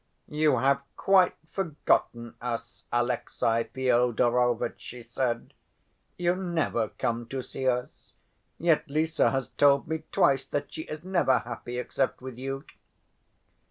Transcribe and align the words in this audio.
"You 0.31 0.57
have 0.57 0.81
quite 0.97 1.35
forgotten 1.51 2.33
us, 2.41 2.85
Alexey 2.91 3.65
Fyodorovitch," 3.65 4.79
she 4.81 5.03
said; 5.03 5.53
"you 6.17 6.35
never 6.35 6.89
come 6.97 7.27
to 7.27 7.43
see 7.43 7.67
us. 7.67 8.13
Yet 8.57 8.83
Lise 8.89 9.17
has 9.17 9.49
told 9.49 9.87
me 9.87 10.01
twice 10.11 10.45
that 10.45 10.73
she 10.73 10.85
is 10.85 11.03
never 11.03 11.37
happy 11.37 11.77
except 11.77 12.19
with 12.19 12.39
you." 12.39 12.63